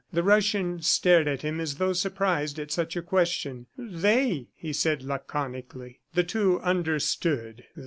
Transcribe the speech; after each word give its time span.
The 0.11 0.23
Russian 0.23 0.81
stared 0.81 1.27
at 1.27 1.43
him 1.43 1.59
as 1.59 1.75
though 1.75 1.93
surprised 1.93 2.57
at 2.57 2.71
such 2.71 2.95
a 2.97 3.03
question. 3.03 3.67
"They," 3.77 4.47
he 4.55 4.73
said 4.73 5.03
laconically. 5.03 5.99
The 6.15 6.23
two 6.23 6.59
understood. 6.61 7.65